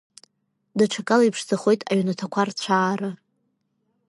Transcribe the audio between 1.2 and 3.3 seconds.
иԥшӡахоит аҩнаҭақәа рцәаара.